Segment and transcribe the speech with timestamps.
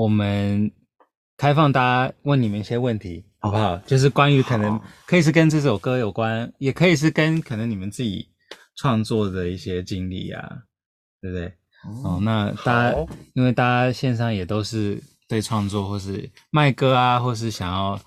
[0.00, 0.72] 我们
[1.36, 3.76] 开放大家问你们一些问题，好不好？
[3.86, 8.26] 就是关于可能可以是跟这首歌有关，也可以是跟可能你们自己
[8.76, 10.62] 创作的一些经历啊，
[11.20, 11.52] 对不对？
[11.86, 12.96] 嗯、哦，那大家
[13.34, 18.00] 因为大家线上也都是对创作或是卖歌啊，或是想要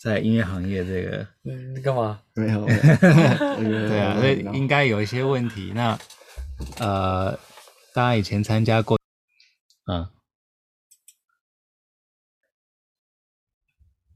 [0.00, 2.20] 在音乐行业这个，嗯，干嘛？
[2.36, 2.64] 没有，
[3.58, 5.72] 对啊，所以应该有一些问题。
[5.74, 5.98] 那
[6.78, 7.32] 呃，
[7.92, 8.96] 大家以前参加过，
[9.90, 10.06] 嗯，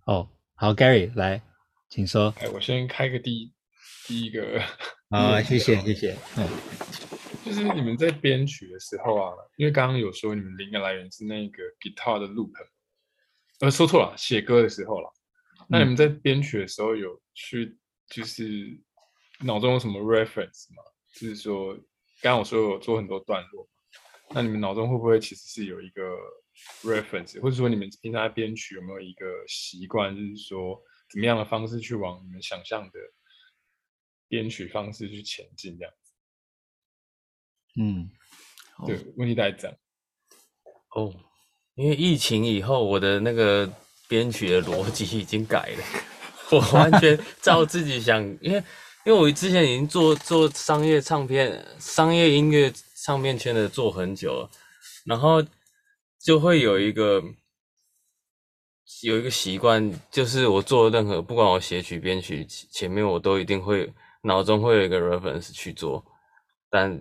[0.07, 1.41] 哦，好，Gary 来，
[1.89, 2.35] 请说。
[2.39, 3.53] 哎，我先开个第一
[4.07, 4.63] 第一个。
[5.09, 6.17] 啊，谢谢，谢谢。
[6.37, 6.47] 嗯。
[7.45, 12.51] 就是你们在编曲的时候啊，因为刚刚有说你们灵感来源是那个 guitar 的 loop，
[13.61, 15.13] 呃，说错了，写歌的时候了。
[15.69, 17.77] 那你们在编曲的时候有去
[18.09, 18.79] 就是
[19.41, 20.83] 脑中有什么 reference 吗？
[21.15, 21.75] 就是说，
[22.21, 23.69] 刚刚我说有做很多段落，
[24.31, 26.03] 那你们脑中会不会其实是有一个
[26.83, 32.99] reference，或者说你们平常在编曲有没有一个习惯，就是说怎么样的方式去往你们想象的
[34.29, 36.13] 编曲方式去前进这样子？
[37.81, 38.11] 嗯，
[38.87, 39.77] 对，问题在这样。
[40.91, 41.13] 哦，
[41.75, 43.71] 因为疫情以后，我的那个
[44.09, 45.85] 编曲的逻辑已经改了，
[46.53, 48.63] 我完全 照自己想，因为
[49.05, 52.73] 因为我之前已经做做商业唱片、商业音乐
[53.05, 54.51] 唱片圈的做很久了，
[55.05, 55.45] 然后
[56.25, 57.23] 就会有一个
[59.03, 66.05] 有一个习惯，就是我做任何不管我写曲、编曲前面，我都一定会脑中会有一个 reference 去做，
[66.71, 66.99] 但。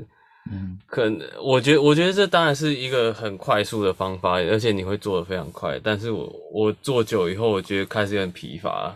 [0.51, 5.79] 嗯，可能我觉得，我觉得这当然是一个很快速的方法，而且你会做的非常快。
[5.81, 8.93] 但是我我做久以后，我觉得开始有点疲乏。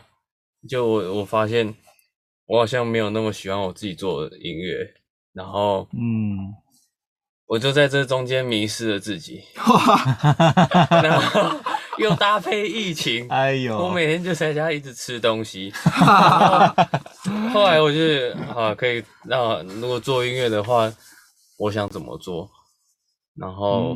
[0.67, 1.73] 就我我发现，
[2.47, 4.93] 我好像没有那么喜欢我自己做的音乐。
[5.31, 6.51] 然后，嗯，
[7.47, 9.41] 我就在这中间迷失了自己。
[11.01, 11.59] 然后
[11.97, 15.73] 又搭配疫情，哎呦，我每天就在家一直吃东西。
[17.51, 17.97] 后来我就
[18.55, 20.93] 啊，可以那如果做音乐的话。
[21.59, 22.47] 我想怎么做，
[23.33, 23.95] 然后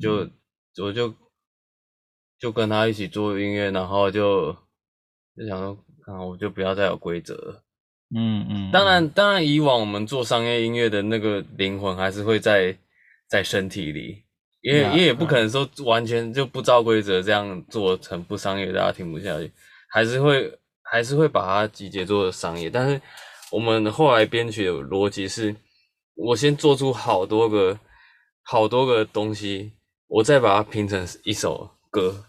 [0.00, 0.34] 就、嗯嗯、
[0.82, 1.14] 我就
[2.38, 4.50] 就跟他一起做音乐，然后就
[5.36, 7.62] 就想说，啊，我就不要再有规则了。
[8.16, 8.70] 嗯嗯。
[8.72, 12.74] 当然，当然，以往我们做商业音乐的那个灵魂还是会在
[13.34, 14.22] 在身体里，
[14.60, 19.50] 因为、嗯、因为也不可能说完全就不照规则这样做成不商业，大家听不下去，
[19.88, 22.70] 还是会还是会把它集结做商业。
[22.70, 23.00] 但是
[23.50, 25.56] 我们后来编曲的逻辑是。
[26.16, 27.76] 我先做出好多个、
[28.44, 29.72] 好多个东西，
[30.06, 32.26] 我再把它拼成一首歌。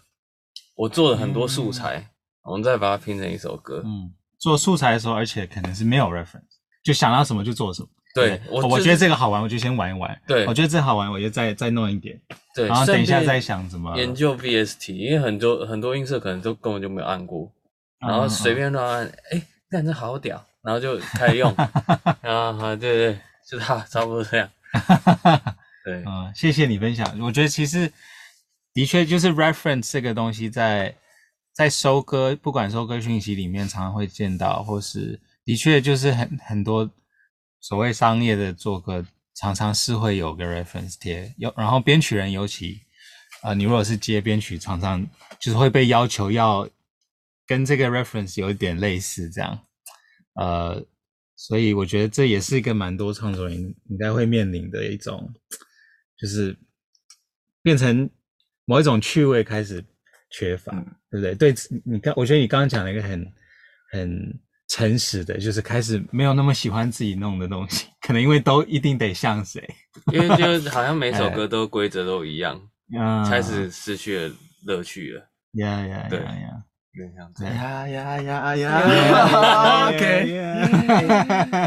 [0.74, 3.82] 我做了很多素材，嗯、我们再把它拼成一首歌。
[3.84, 7.88] 嗯，做素材的时候，而且可能是没有 reference，就想到什么就做什么。
[8.22, 10.20] 对，我、就是、我觉得这个好玩，我就先玩一玩。
[10.26, 12.20] 对，我觉得这好玩，我就再再弄一点。
[12.54, 17.52] 对，然后等一下再想怎么研究 VST，因为很多很多音色可能都根本就没有按过，
[18.00, 21.52] 然后随便乱按，哎、嗯，感、嗯、觉、欸、好屌，然后就开始用。
[22.22, 23.18] 啊，好，对对对。
[23.48, 24.50] 是他差不多这样，
[25.86, 27.16] 对，嗯，谢谢你分享。
[27.20, 27.88] 我觉得其实
[28.74, 30.88] 的确就是 reference 这个东西在，
[31.52, 36.90] 在在收歌，不管收歌讯息里面常常会见到，或是的确就是很很多
[37.66, 39.04] 所谓商业的做歌，
[39.34, 42.80] 常常是会有个 reference 贴，有然后编曲人尤其，
[43.42, 45.04] 呃，你如果是接编曲，常常
[45.40, 46.68] 就是会被要求要
[47.44, 49.58] 跟这个 reference 有一点类似这样，
[50.34, 50.86] 呃。
[51.38, 53.54] 所以我觉得这也是一个蛮多创作人
[53.90, 55.30] 应该会面临的一种，
[56.16, 56.56] 就是
[57.62, 58.08] 变成
[58.64, 59.84] 某一种趣味开始
[60.30, 61.34] 缺乏，嗯、对不对？
[61.34, 63.32] 对，你刚我觉得你刚刚讲了一个很
[63.92, 69.62] 很诚实的，就是开始没有那么喜欢自己弄的东西，可能因为都一定得像谁，
[70.12, 72.60] 因为就好像每首歌都规则都一样，
[72.96, 74.34] 嗯，开始失去了
[74.66, 75.28] 乐趣了。
[75.52, 76.64] 呀呀对呀。
[77.44, 80.00] 呀呀呀呀！OK。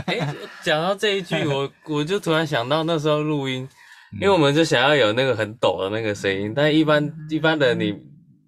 [0.08, 3.70] 哎，讲到这一句，我 我就突然想到那时候录音，
[4.20, 7.96] 因为我们就想要有那个很抖的那个声音，但一般一般的你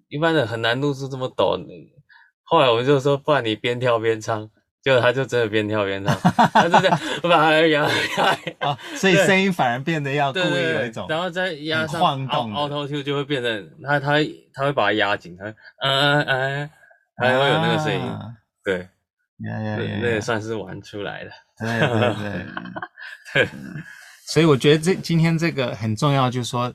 [0.08, 1.56] 一般的很难录出这么抖。
[2.52, 4.46] 后来我们就说，不然你边跳边唱，
[4.82, 6.14] 结果他就真的边跳边唱，
[6.52, 7.84] 他就这样，把压压
[8.58, 14.18] 啊，所以声音反而变得要故意有一种，然后再压上晃动，Auto Tune 就会变成他他
[14.52, 15.46] 他会把它压紧，他
[15.82, 16.70] 嗯嗯。
[17.14, 18.34] 还会有那个声音，啊、
[18.64, 18.88] 对，
[19.38, 22.46] 那也算是玩出来的，对对对，
[23.46, 23.48] 对，
[24.26, 26.72] 所以我觉得这今天这个很重要，就是说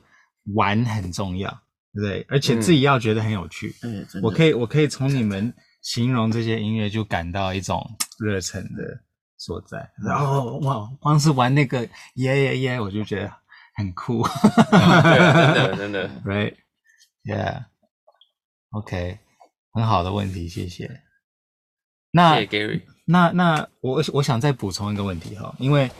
[0.54, 1.50] 玩很重要，
[1.92, 2.26] 对不对？
[2.30, 5.52] 而且自己要觉得很有趣，嗯，我可以我可以从你们
[5.82, 7.88] 形容这些音乐就感到一种
[8.18, 9.00] 热忱的
[9.36, 11.80] 所在，然后哇，光是玩那个
[12.14, 13.32] 耶耶耶，我就觉得
[13.76, 16.56] 很酷，对，真的真的，对。
[17.24, 17.60] Yeah，OK，、
[18.72, 19.18] okay.
[19.72, 21.02] 很好的问题，谢谢。
[22.10, 22.82] 那 Gary。
[23.04, 25.90] 那那我我想再补充一个问题哈，因为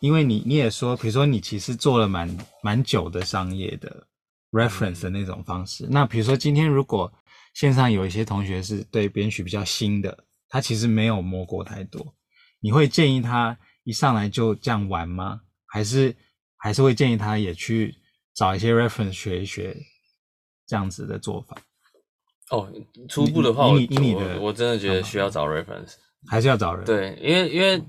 [0.00, 2.28] 因为你你也说，比如说你其实做了蛮
[2.62, 4.06] 蛮久的商业的
[4.50, 5.86] reference 的那种方式。
[5.86, 7.10] 嗯、那比如说今天如果
[7.54, 12.14] 线上有一些同学是对编曲比较新的，他其实没有摸过太多，
[12.60, 15.40] 你会建议他一上来就这样玩吗？
[15.66, 16.14] 还是
[16.56, 17.94] 还是会建议他也去
[18.34, 19.76] 找一些 reference 学一学
[20.66, 21.56] 这样子的做法？
[22.50, 22.70] 哦，
[23.08, 25.94] 初步的话你，你我真的觉得需要找 reference，
[26.26, 26.84] 还是要找人。
[26.84, 27.82] 对，因为因为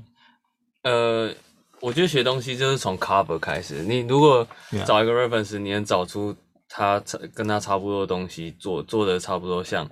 [0.83, 1.33] 呃，
[1.81, 3.83] 我觉得学东西就是从 cover 开始。
[3.83, 4.47] 你如果
[4.85, 6.35] 找一个 reference，你能找出
[6.67, 7.01] 他
[7.33, 9.89] 跟他差不多的东西，做做的差不多像，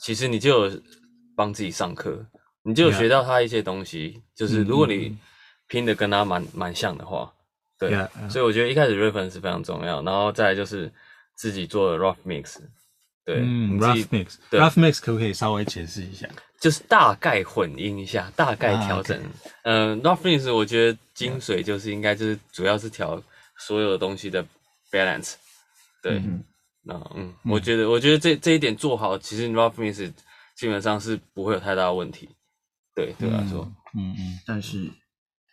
[0.00, 0.80] 其实你就有
[1.36, 2.26] 帮自己上课，
[2.62, 4.12] 你就有学到他一些东西。
[4.12, 4.38] Yeah.
[4.38, 5.16] 就是如果你
[5.68, 7.32] 拼的跟他蛮蛮像的话，
[7.78, 8.08] 对，yeah.
[8.28, 10.92] 所以我觉得一开始 reference 非常重要，然后再来就是
[11.36, 12.56] 自己做的 rough mix。
[13.24, 16.28] 对，嗯，rough mix，rough mix 可不可以稍微解释一下？
[16.60, 19.16] 就是大概混音一下，大概调整。
[19.62, 20.02] 嗯、啊 okay.
[20.02, 23.22] 呃、rough mix 我觉得精髓就是应该就是主要是调
[23.58, 24.44] 所有的东西的
[24.90, 25.34] balance。
[26.02, 26.44] 对，嗯
[26.82, 30.12] 那嗯，嗯，我觉得我觉得这这一点做好，其实 rough mix
[30.56, 32.28] 基本上是不会有太大的问题。
[32.94, 34.38] 对，对我来说，嗯嗯。
[34.44, 34.90] 但是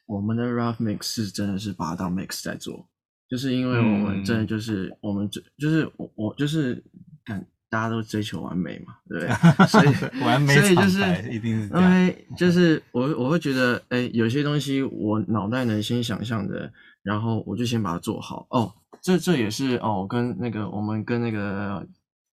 [0.07, 2.90] 我们的 rough mix 是真的是把它当 mix 在做，
[3.30, 6.84] 就是因为我们真的就是、嗯、我们这就是我我就是
[7.24, 7.46] 感。
[7.72, 9.31] 大家都追求完美嘛，对不对？
[9.69, 11.01] 所以完美，所以就是
[11.31, 16.74] 一定是因为就是我我会觉得，哎、欸，有些东西我脑袋能先想象的，
[17.04, 18.48] 然后我就先把它做好。
[18.50, 21.88] 哦，这这也是哦，跟那个我们跟那个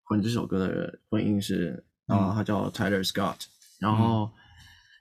[0.05, 3.47] 混这首歌的混音是，然后他叫 Tyler Scott，
[3.79, 4.31] 然后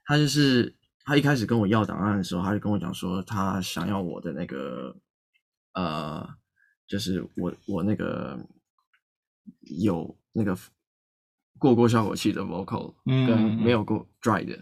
[0.06, 0.74] 他就是
[1.04, 4.96] 他一开始跟我要档案的时候，他就跟我讲说，他想要我的那个
[5.74, 6.28] 呃，
[6.88, 8.40] 就是我我那个
[9.62, 10.16] 有。
[10.34, 10.58] 那个
[11.60, 14.56] 过过效果器的 vocal，跟没有过 dry 的，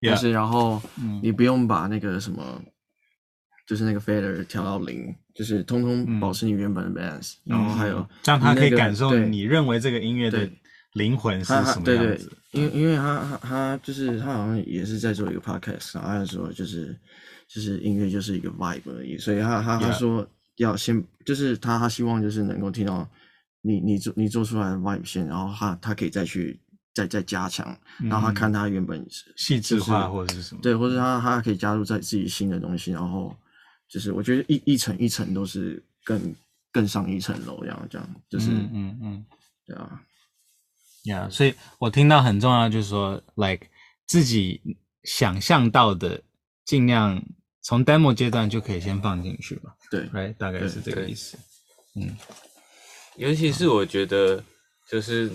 [0.00, 0.80] 就、嗯、是然后
[1.20, 2.72] 你不用把那个什么，嗯、
[3.66, 10.48] 就是那个 fader 调到零，就是通通保持你原本的 balance，、嗯、然后还有这样他可以感受你认为这个音乐的
[10.92, 11.80] 灵魂是什么样子。
[11.84, 12.20] 对对，
[12.52, 16.98] 因为因为他他他就是他好像也是在做一个 podcast，然后他说就是
[17.48, 20.26] 就是音乐就是一个 vibe 而已，所以他他他说
[20.56, 23.08] 要先就是他他希望就是能够听到。
[23.62, 26.56] 你你做你做出来的 vibe 先，然后他他可以再去
[26.94, 33.36] 再再加强，然后他看他原本是细致化或者是什么，对，或者他他可以加入在自己新的东西，然后
[33.88, 36.34] 就是我觉得一一层一层都是更
[36.72, 39.26] 更上一层楼这样这样，就是嗯嗯嗯，
[39.66, 40.02] 对啊，
[41.04, 43.66] 呀，所以我听到很重要就是说，like
[44.06, 44.60] 自己
[45.04, 46.22] 想象到的，
[46.64, 47.22] 尽量
[47.62, 51.38] 从 demo 阶段就可以先放进去吧，对，right，大概是这个意思，
[51.94, 52.16] 嗯。
[53.16, 54.44] 尤其是我觉得，
[54.90, 55.32] 就是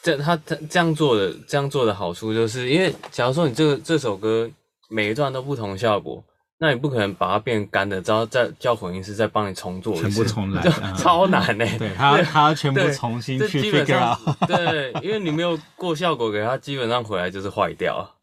[0.00, 4.48] 这他他这样做的这样做的好处，就是因为假如说你这个这首歌
[4.88, 6.24] 每一段都不同效果，
[6.64, 11.76] 那你不可能把它变干的，然后再叫混音师再帮你重做，全部重来， 就超难呢、欸。
[11.76, 14.48] 对，他他要全部重新去 figure out。
[14.48, 18.13] 对，因为你没有过效果给他，基本上回来就是坏掉。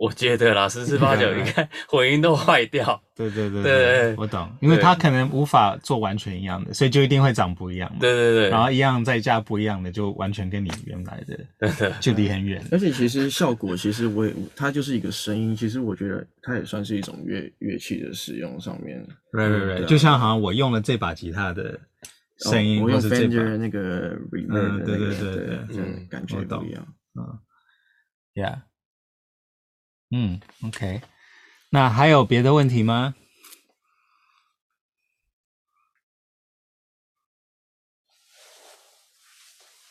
[0.00, 2.98] 我觉得啦，十之八九， 应该混音都坏掉。
[3.14, 7.98] 对对对对，对，我懂，因为它可能无法做完全一样的，所以就一定会长不一样嘛。
[8.00, 11.22] 对对对，然后一样再加不一样的，就完全跟你原来
[11.68, 12.64] 的就离很远。
[12.72, 15.54] 而且其实效果，其实我也，它就是一个声音。
[15.54, 19.06] 其实我觉得它也算是一种乐乐器的使用上面。
[19.32, 21.78] 对对对，就像好像我用了这把吉他的
[22.38, 26.86] 声音，哦、我用 Fender 那个 Reverb 的、那个、对对对对，对，嗯，感觉不一样。
[27.16, 27.38] 嗯
[28.34, 28.62] ，Yeah。
[30.12, 31.00] 嗯，OK，
[31.70, 33.14] 那还有别的问题吗？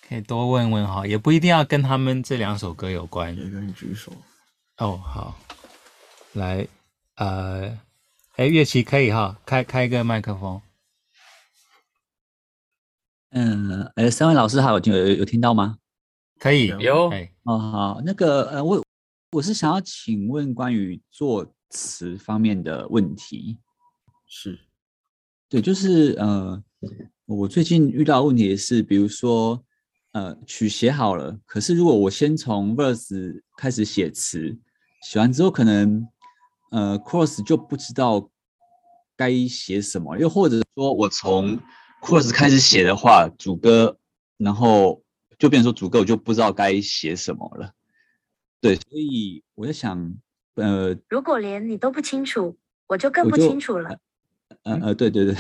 [0.10, 3.34] 可以多问问哈，也不一定要跟他们这两首歌有关。
[3.36, 4.12] 有举手。
[4.78, 5.40] 哦，好，
[6.34, 6.68] 来，
[7.16, 7.80] 呃，
[8.36, 10.62] 哎，乐器可以哈，开开一个麦克风。
[13.30, 15.78] 嗯，哎，三位老师好，有有有听到吗？
[16.40, 17.10] 可以，有。
[17.44, 18.84] 哦，好，那个，呃，我。
[19.32, 23.60] 我是想要请问关于作词方面的问题，
[24.26, 24.60] 是，
[25.48, 26.64] 对，就是呃，
[27.28, 29.64] 我最近遇到的问题是，比如说
[30.14, 34.58] 呃，曲写好了，可是如果我先从 verse 开始写词，
[35.04, 36.08] 写完之后可能
[36.72, 38.32] 呃 chorus 就不知道
[39.16, 41.56] 该写什么，又或者说我从
[42.02, 43.96] chorus 开始写的话，主歌，
[44.38, 45.04] 然后
[45.38, 47.76] 就变成说主歌我就不知道该写什么了。
[48.62, 50.14] 对，所以我在想，
[50.56, 53.98] 呃，如果连你都不清楚，我就更不清楚了。
[54.64, 55.36] 呃呃，对对对，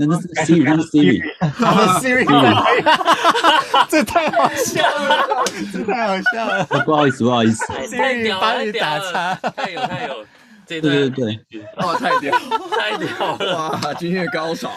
[0.00, 1.20] 那那是 Siri，那是 Siri，
[1.52, 2.24] 好了， Siri，
[3.88, 10.24] 这太好笑了，这太好笑了， 不好意思，不好意思，，Siri，帮你打叉，太有太有，
[10.66, 11.38] 对对对，
[11.76, 12.36] 哇，太屌，
[12.70, 14.70] 太屌了，哇，今天的高潮，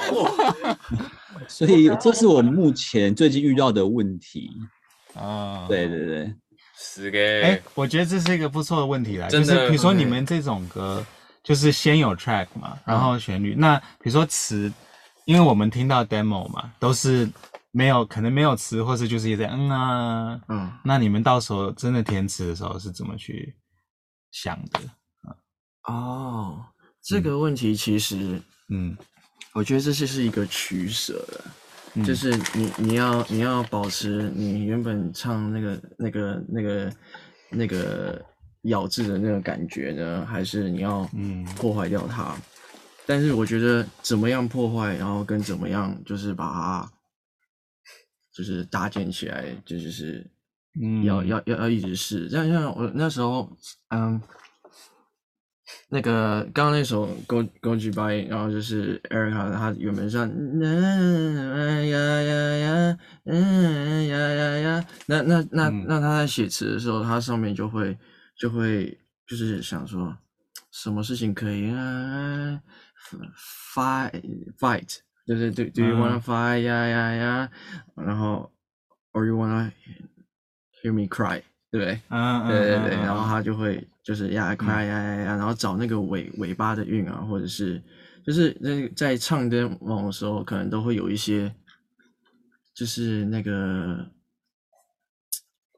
[1.48, 4.52] 所以这是我目前最近遇到的问题
[5.16, 6.36] 啊，对对对，
[6.78, 11.06] 是个，哎，我觉得这是一个不错的问题啦，就是比如说你们这种歌。
[11.44, 13.56] 就是先有 track 嘛，然后旋律。
[13.56, 14.70] 嗯、那比如说词，
[15.24, 17.26] 因为我们听到 demo 嘛，都是
[17.72, 20.70] 没有，可能没有词，或是就是一些嗯啊，嗯。
[20.84, 23.56] 那你们到时候真的填词的时候是怎么去
[24.30, 24.82] 想的？
[25.84, 26.66] 哦，
[27.02, 28.98] 这个问题其实，嗯，
[29.54, 31.46] 我觉得这是一个取舍的，
[31.98, 36.94] 嗯、就是你你要你要保持你原本唱那个那个那个
[37.52, 38.26] 那个。
[38.64, 41.10] 咬字的那个感觉呢，还是你要
[41.56, 42.34] 破坏掉它？
[42.34, 42.42] 嗯、
[43.06, 46.92] 但是我觉得怎么样破坏，然后跟怎么样就是把它
[48.34, 50.30] 就是搭建起来，就就是
[51.06, 52.28] 要、嗯、要要要一直试。
[52.28, 53.50] 像像我那时候，
[53.90, 54.22] 嗯，
[55.90, 60.28] 那个刚刚那首《Go Go Goodbye》，然后就是 Erica 他原本上
[60.60, 62.22] 呀呀
[62.58, 67.98] 呀，嗯呀呀呀，那那那那他在写词的时候，他上面就会。
[68.40, 68.96] 就会
[69.26, 70.16] 就是想说，
[70.72, 72.62] 什么事情可以啊
[73.74, 74.22] ？fight
[74.60, 77.50] fight，就是对，do you wanna fight 呀呀呀？
[77.96, 78.52] 然后
[79.14, 79.72] ，or you wanna
[80.84, 82.00] hear me cry，对不对？
[82.10, 87.82] 嗯对对对，然后他就会就是呀 cry 呀呀呀，然后找那个尾尾巴的韵啊，或者是
[88.26, 91.54] 就是那在唱 demo 的时候，可能都会有一些，
[92.76, 94.06] 就是那个。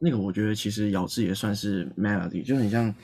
[0.02, 2.96] 那个我觉得其实咬字也算是 melody，就很像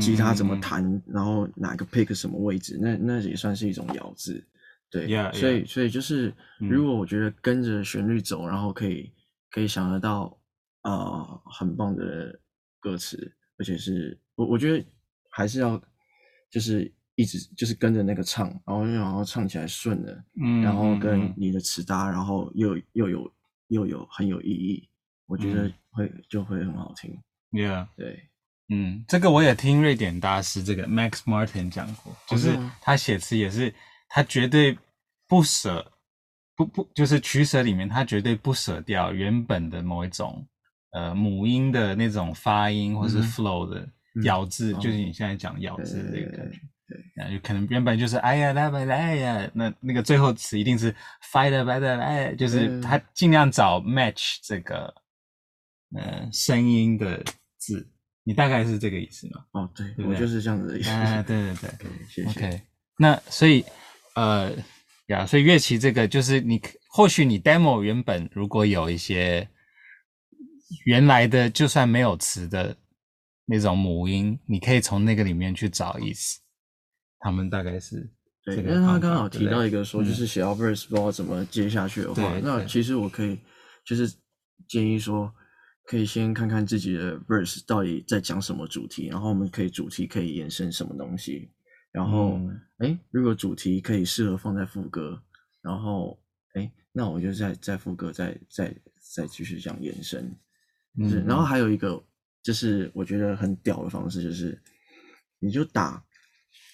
[0.00, 4.40] 吉他怎么弹，嗯、然后哪个 pick 什么位置，那那也算是一种咬字。
[4.88, 9.10] 对，yeah, yeah, 所以所以就是如果我觉得跟着旋律走，嗯、然后可以
[9.50, 10.38] 可以想得到
[10.84, 12.40] 呃很棒的
[12.80, 14.82] 歌词，而且是我我觉得
[15.30, 15.78] 还是要
[16.48, 23.32] 就是一直就是跟着那个唱，然后然后唱起来顺的，嗯，然后跟你的词搭，然后又又有
[23.66, 24.88] 又有很有意义，
[25.26, 25.70] 我觉得。
[25.96, 27.16] 会就会很好听
[27.52, 28.28] ，Yeah，对，
[28.68, 33.72] 嗯，这个我也听瑞典大师这个 Max Martin 讲过，就是他写词也是，
[34.08, 34.76] 他绝对
[35.28, 35.92] 不舍，
[36.56, 40.44] 不不，就是取舍里面他绝对不舍掉原本的某一种
[40.94, 43.86] 呃母音的那种发音或是 flow 的
[44.24, 46.58] 咬字，嗯、就是你现在讲咬字的那个感觉，
[46.88, 50.90] 对，然后就可能原本就是哎呀来吧来呀，那那个最后词一定是
[51.30, 54.94] fight 的 fight 的哎，就是他尽量找 match 这个。
[55.96, 57.22] 呃，声音的
[57.56, 57.88] 字，
[58.24, 59.44] 你大概是这个意思吗？
[59.52, 60.90] 哦，对，对对我就是这样子的意思。
[60.90, 62.30] 啊，对对对，对 谢谢。
[62.30, 62.62] OK，
[62.98, 63.64] 那所以，
[64.16, 64.50] 呃，
[65.06, 69.48] 呀，所以乐器这个就是你，或许你 demo 原本如果有一些
[70.84, 72.76] 原来的，就算没有词的
[73.46, 76.40] 那种母音，你可以从那个里面去找意思。
[77.20, 78.12] 他们大概是
[78.44, 83.38] 对，因为他刚好提到一个说，就是写到 verse 不知道怎么接下去的话，嗯、那其实我可以
[83.84, 84.12] 就是
[84.68, 85.32] 建议说。
[85.86, 91.50] 可以先看看自己的 verse 到底在讲什么主题，然后我们可以主题可以延伸什么东西，
[91.92, 92.40] 然后
[92.78, 95.22] 哎、嗯，如果主题可以适合放在副歌，
[95.60, 96.18] 然后
[96.54, 98.74] 哎，那我就在在副歌再再
[99.14, 100.34] 再继续这样延伸，
[100.98, 102.02] 嗯，然后还有一个
[102.42, 104.60] 就是我觉得很屌的方式就是，
[105.38, 106.02] 你就打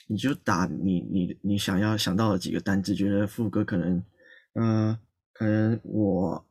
[0.06, 3.96] 你就打你你你想要想到的几个单字，觉得副歌可能
[4.54, 5.00] 嗯、呃、
[5.32, 6.46] 可能我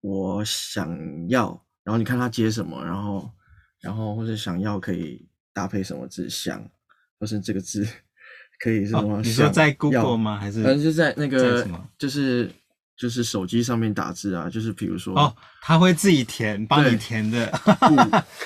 [0.00, 1.60] 我想要。
[1.82, 3.30] 然后你看他接什么，然后，
[3.82, 6.66] 然后或者想要可以搭配什么字，想，
[7.20, 7.86] 或是这个字
[8.58, 9.18] 可以是什么？
[9.18, 10.38] 哦、你说在 Google 吗？
[10.38, 10.62] 还是？
[10.62, 12.50] 反正就在那个，就是
[12.96, 17.46] 就是手机上面打字啊，就是比如说哦，他会自己填，帮你填的，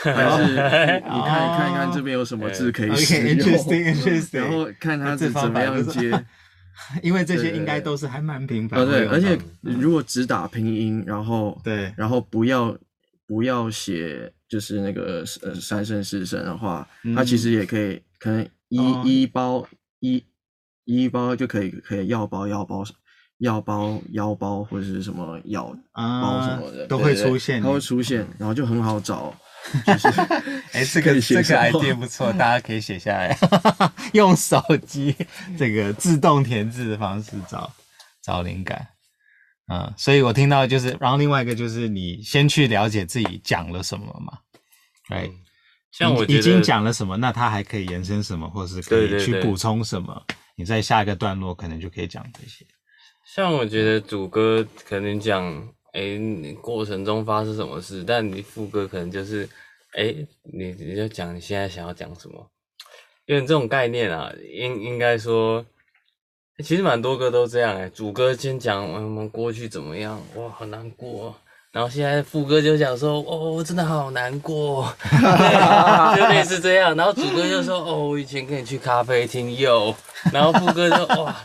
[0.03, 0.53] 还是
[1.05, 6.25] 你看看一看这边有什么字可以使用，interesting interesting，然后看他是怎么样接，
[7.03, 8.87] 因为这些应该都是还蛮频繁的。
[8.87, 12.77] 对，而且如果只打拼音，然后对，然后不要。
[13.31, 19.69] 不要写就是那个呃三声四声的话，嗯、它其实也可以，可能一、哦、一包
[20.01, 20.25] 一
[20.87, 22.83] 一包就可以，可以要包要包
[23.39, 29.35] 要包腰包或者是什么药包什么的、啊、都会出现，它会出现，然后就很好找。
[29.85, 30.09] 就是
[30.73, 33.37] 哎，这个这个 idea 不错，大家可以写下来，
[34.15, 35.15] 用手机
[35.59, 37.71] 这个自动填字的方式找
[38.23, 38.87] 找灵感。
[39.71, 44.39] 嗯，所以我听到就是，然后另外一个就是你先去了解自己讲了什么嘛，
[45.09, 45.35] 对、嗯，
[45.93, 50.25] 像我已经讲了什么，那他还可以延伸什么，或是可以去补充什么，
[50.57, 52.65] 你在下一个段落可能就可以讲这些。
[53.35, 55.45] 像我觉得主歌可能讲，
[55.93, 59.47] 哎、欸，你过程中发生什么事，但你副歌可能就是，
[59.99, 62.51] 哎、你你就讲你现在想要讲什么，
[63.27, 65.63] 因为这种概念啊，应应该说，
[66.65, 71.37] 其实蛮多歌都这样哎、主歌先讲我们过去怎么样，哇，好难过。
[71.71, 76.97] 然后现在副歌就讲说，哦，真的好难过， 对，就类似这样。
[76.97, 79.95] 然后主歌就说，哦，我以前跟你去咖啡厅有。
[80.33, 81.37] 然后副歌就哇，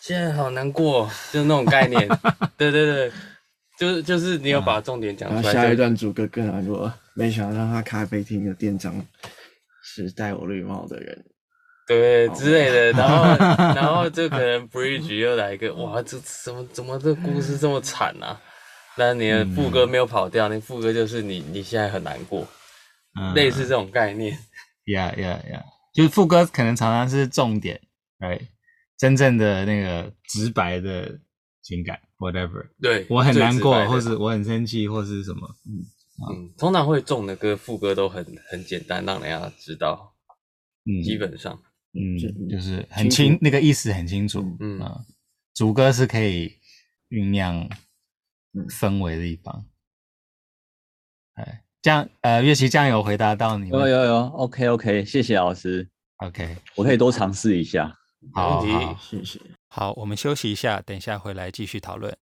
[0.00, 2.08] 现在好难过，就那种概念。
[2.56, 3.12] 对对对，
[3.78, 5.42] 就是就是你有把重点讲出来。
[5.42, 9.04] 然后下一段主歌更难过，没想到他咖啡厅的店长
[9.82, 11.24] 是戴我绿帽的人，
[11.86, 12.92] 对之类的。
[12.92, 13.24] 然后
[13.74, 18.40] 然后就可能 Bridge 又来一个，哇，这怎么怎么这故事这么惨啊？
[18.96, 22.46] 但你的副歌没有跑掉，嗯、那副歌就是你你现在很难过，
[23.20, 24.36] 嗯、类似这种概念。
[24.84, 25.62] Yeah, yeah, yeah，
[25.94, 27.80] 就是副歌可能常常是重点
[28.18, 28.40] ，right？
[28.98, 31.18] 真正的那个直白的
[31.62, 32.68] 情感，whatever。
[32.82, 35.48] 对，我很难过，或是我很生气，或是什么。
[35.66, 35.80] 嗯
[36.30, 40.14] 嗯，通常会重的歌，副歌都很很简单，让人家知道。
[40.84, 41.58] 嗯，基本上，
[41.94, 42.18] 嗯，
[42.50, 44.44] 就是很清，那个意思很清楚。
[44.60, 44.78] 嗯，
[45.54, 46.58] 主歌是可以
[47.08, 47.68] 酝酿。
[48.80, 49.66] 氛围的地方，
[51.34, 53.78] 哎，这样呃，乐器这样有回答到你吗？
[53.78, 57.94] 有有有，OK OK，谢谢老师，OK，我可以多尝试一下，
[58.32, 58.64] 好，
[59.00, 59.40] 谢谢。
[59.68, 62.16] 好，我们休息一下，等一下回来继续讨论。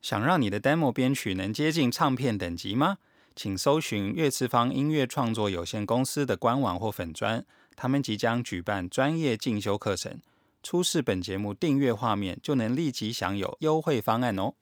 [0.00, 2.98] 想让你的 demo 编曲能接近唱片等级吗？
[3.34, 7.44] 请搜寻乐次方音乐创作有限公司的官网或粉专，
[7.74, 10.20] 他们即将举办专业进修课程，
[10.62, 14.52] 出示本节目订阅画面就能立即享有优惠方案哦。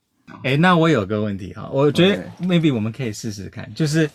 [0.44, 4.08] 哎、欸，那我有个问题哈，我觉得 maybe 我们可以试试看就是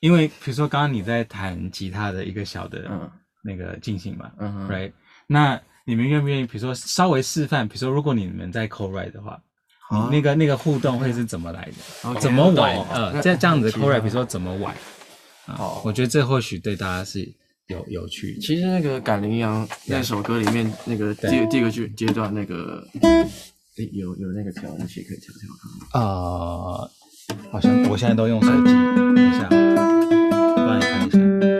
[0.00, 3.10] 因为比如说刚刚你在弹吉他的一个小的
[3.44, 4.92] 那个进行嘛，嗯、uh huh.，right？
[5.28, 9.40] 那你们愿不愿意，比如说稍微示范，比如说如果你们在 co-write 的话
[9.90, 11.72] ，uh 那个那个互动会是怎么来的
[12.10, 12.20] ？Okay.
[12.20, 12.76] 怎么玩？
[12.90, 14.74] 呃，这这样子 co-write，比如说怎么玩？
[15.46, 17.20] 好，我觉得这或许对大家是
[17.68, 18.36] 有有趣。
[18.40, 22.86] 其实那个《赶羚羊》那首歌里面那个第第一个阶阶段那个。
[23.78, 25.50] 诶、有有那个调音器可以调调
[25.92, 26.02] 看。
[26.02, 26.90] 呃，
[27.52, 29.46] 好像我现在都用手机，等一下，
[30.56, 31.55] 帮你看一下。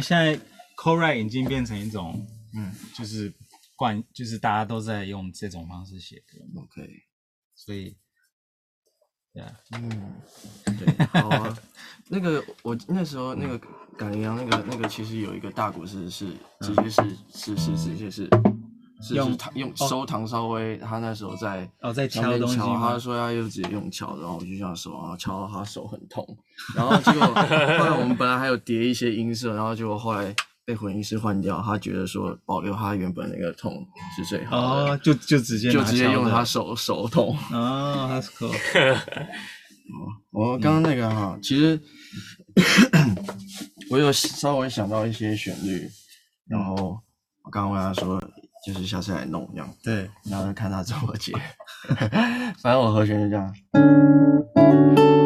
[0.00, 0.38] 现在
[0.76, 3.32] co-write 已经变成一种，嗯，就是
[3.76, 6.38] 惯，就是大家都在用这种方式写歌。
[6.60, 6.88] OK，
[7.54, 7.96] 所以，
[9.32, 10.14] 对啊，嗯，
[10.78, 11.58] 对，好啊。
[12.08, 13.58] 那个我那时候那个
[13.96, 16.26] 赶羚羊那个那个其实有一个大鼓是是
[16.60, 18.30] 直接是是是直接是是
[19.14, 26.26] 用用收唐稍微他那时候在哦在敲东西，他说他又直接用敲，然后我就这样手，然后敲到他手很痛，
[26.76, 30.34] 然后结果 后来我们本来还有叠一些音色，然后结果后来
[30.66, 33.72] 被混音师换掉，他觉得说保留他原本那个痛
[34.14, 38.54] 是最好的，哦，就就直接就直接用他手手痛，哦，That's cool。
[40.30, 41.80] 我刚刚那个哈，其实
[43.90, 45.88] 我有稍微想到一些旋律，
[46.46, 47.00] 然后
[47.42, 48.22] 我刚刚问他说。
[48.64, 51.32] 就是下次来弄这样，对，然后就看他怎么接，
[52.62, 55.19] 反正我和弦就这样。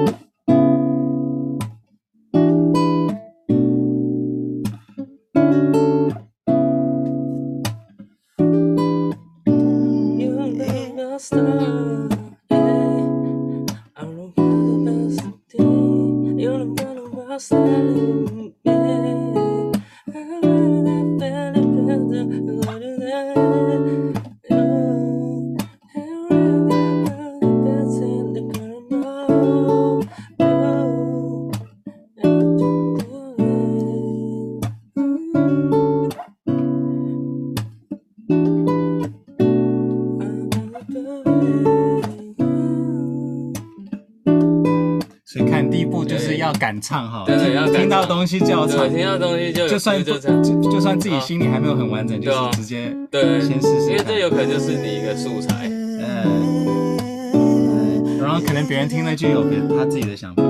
[48.25, 55.69] 东西就要唱，听到东西就就算就就算自己心里还没有很完整，就是直接对先试试，因为这有可能就是你一个素材。
[55.69, 56.09] 嗯。
[58.19, 60.43] 然后可能别人听了就有别他自己的想法。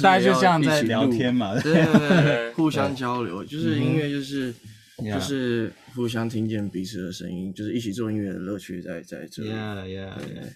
[0.00, 1.58] 大家就也要像在一起聊天嘛。
[1.60, 4.54] 对对对互相交流，就是音乐就是
[4.98, 9.50] 就是互相听见彼此的声音，就是一起做音乐的乐趣在在这里。
[9.50, 10.36] Yeah, yeah, 对。
[10.36, 10.52] yeah.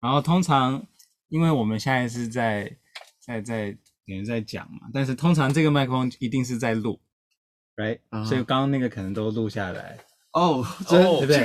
[0.00, 0.86] 然后通常，
[1.28, 2.76] 因为我们现在是在
[3.20, 3.70] 在在
[4.06, 7.00] 等于在讲嘛，但是通常这个麦克风一定是在录
[7.76, 9.96] ，right？、所以刚刚那个可能都录下来，
[10.32, 11.38] 哦，对不对？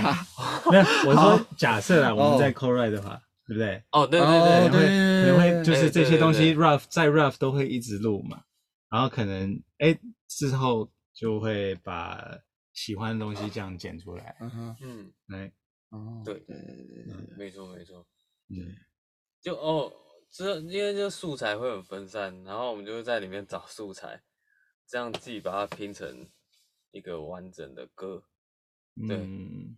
[0.69, 2.53] 没有，我好说假设啦，我们在哦。
[2.53, 3.83] Co-write 的话，对不对？
[3.91, 4.87] 哦，对对哦对会对
[5.23, 6.63] 可能会就是哎这些东西对对。
[6.63, 8.43] Rough 在 rough 都会一直录嘛，
[8.91, 12.37] 然后可能哎之后就会把
[12.73, 15.51] 喜欢的东西这样剪出来，嗯哼，嗯，来，
[15.89, 16.35] 哦，对。
[16.35, 17.25] 对对对对。
[17.25, 18.05] 对，没错没错，
[18.49, 18.75] 嗯
[19.41, 19.91] 就哦，
[20.31, 24.21] 这因为这素材会很分散，然后我们就会在里面找素材，
[24.87, 26.27] 这样自己把它拼成
[26.91, 28.23] 一个完整的歌。
[29.07, 29.17] 对。
[29.17, 29.75] 嗯。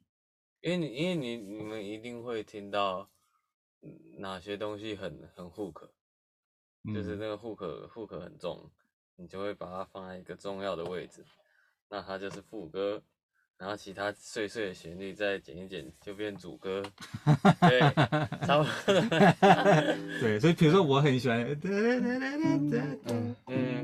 [0.59, 3.09] 因为你因为你你们一定会听到嗯
[4.17, 5.87] 哪些东西很很 hook，
[6.93, 7.19] 就是嗯。
[7.19, 8.69] 那个 hook hook 很重，
[9.15, 11.25] 你就会把它放在一个重要的位置，
[11.89, 13.01] 那它就是副歌，
[13.57, 16.83] 然后其他碎碎的旋律再剪一剪就变主歌，
[17.61, 17.79] 对，
[18.45, 18.71] 差不多。
[20.19, 22.69] 对，所以比如说我很喜欢，嗯，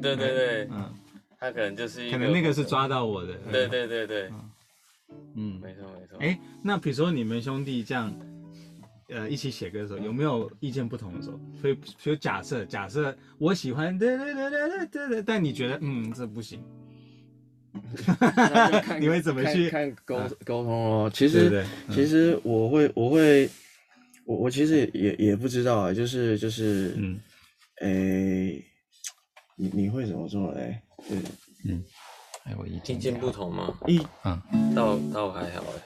[0.01, 0.93] 对对对，嗯，
[1.39, 2.87] 它可能就是可能那个是抓。
[2.87, 4.31] 到我的，对对对对，
[5.35, 6.17] 嗯，没错没错。
[6.19, 8.11] 哎，那比如说你们兄弟这样，
[9.09, 11.39] 呃，一起写歌的时候，有没有意见不同的时候？
[11.61, 13.97] 所以，比如假设，假设我喜欢，
[15.25, 16.61] 但你觉得，嗯，这不行，
[18.99, 21.11] 你会怎么去看看沟沟通哦？
[21.13, 23.49] 其实对不对嗯其实我会我会
[24.25, 27.19] 我我其实也也不知道啊，就是就是嗯
[27.81, 28.63] 诶，
[29.55, 30.81] 你你会怎么做嘞？
[31.07, 31.17] 对，
[32.45, 33.73] 哎，我意意见见不同吗？
[33.87, 33.99] 一
[34.75, 35.81] 倒倒还好哎。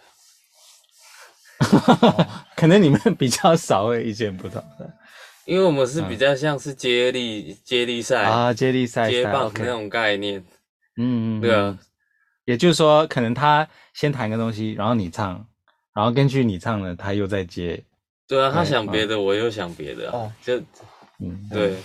[2.55, 4.61] 可能你们比较少会意见不同。
[4.77, 4.93] 的
[5.45, 10.39] 因为我们是比较像是接力、接力赛、啊，接力赛接棒那种概念，
[10.97, 11.77] 嗯嗯，对啊，
[12.45, 15.45] 也就是说，可能他先弹个东西，然后你唱，
[15.95, 17.83] 然后根据你唱的，他又在接，
[18.27, 20.57] 对啊，他想别的，我又想别的啊哦，就
[21.19, 21.75] 嗯，对，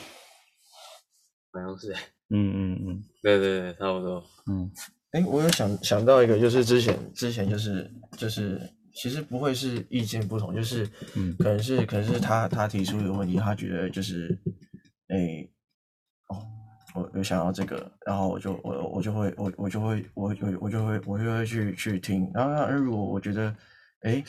[1.53, 1.93] 好像是，
[2.29, 3.05] 嗯嗯嗯。
[3.23, 4.71] 对对对，差不多，嗯。
[5.13, 8.61] 哎，我有想想到一个，就是之前之前就是就是
[8.97, 14.37] 其实不会是意见不同，就是嗯可能是可能是他他提出一个问题，他觉得就是
[15.09, 15.49] 诶
[16.29, 16.43] 哦，
[16.95, 20.29] 我有想要这个，然后我就我我就会我我就会我我
[20.61, 23.55] 我就会我就会去去听，然后那如果我觉得
[24.05, 24.25] 诶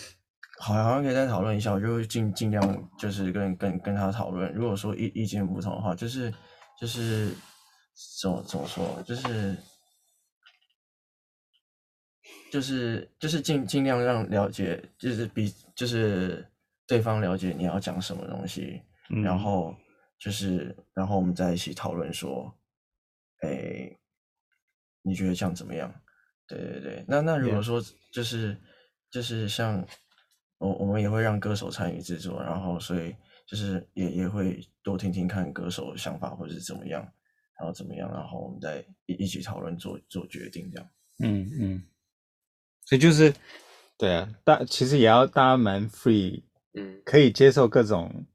[0.59, 4.51] 好好像可以再讨论一下，我就会尽尽量就是跟跟跟他讨论。
[4.53, 6.33] 如果说意意见不同的话，就是
[6.79, 7.29] 就是
[8.21, 9.55] 怎么怎么说，就是
[12.51, 16.45] 就是就是尽尽量让了解，就是比就是
[16.87, 19.75] 对方了解你要讲什么东西，嗯，然后
[20.19, 22.53] 就是然后我们在一起讨论说，
[23.41, 23.91] 哎，
[25.01, 25.93] 你觉得这样怎么样？
[26.47, 27.83] 对对对，那那如果.说
[28.13, 28.57] 就是
[29.11, 29.85] 就是像
[30.59, 33.13] 我我们也会让歌手参与制作，然后所以
[33.45, 37.01] 就是也也会多听听看歌手的想法或者是怎么样，
[37.59, 40.89] 然后怎么样，然后我们再一一起讨论做做决定这样。
[41.19, 41.83] 嗯嗯，
[42.87, 43.33] 所以就是
[43.97, 46.41] 对啊，大其实也要大家蛮 free，
[46.73, 48.25] 嗯，可以接受各种